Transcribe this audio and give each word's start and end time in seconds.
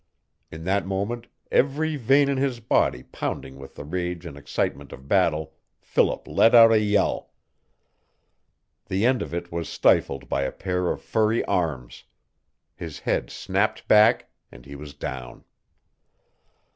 In 0.49 0.63
that 0.63 0.87
moment, 0.87 1.27
every 1.51 1.95
vein 1.95 2.27
in 2.27 2.37
his 2.37 2.59
body 2.59 3.03
pounding 3.03 3.59
with 3.59 3.75
the 3.75 3.83
rage 3.83 4.25
and 4.25 4.35
excitement 4.35 4.91
of 4.91 5.07
battle, 5.07 5.53
Philip 5.79 6.27
let 6.27 6.55
out 6.55 6.71
a 6.71 6.79
yell. 6.79 7.29
The 8.87 9.05
end 9.05 9.21
of 9.21 9.31
it 9.31 9.51
was 9.51 9.69
stifled 9.69 10.27
by 10.27 10.41
a 10.41 10.51
pair 10.51 10.89
of 10.89 11.03
furry 11.03 11.45
arms. 11.45 12.05
His 12.75 13.01
head 13.01 13.29
snapped 13.29 13.87
back 13.87 14.27
and 14.51 14.65
he 14.65 14.73
was 14.75 14.95
down. 14.95 15.43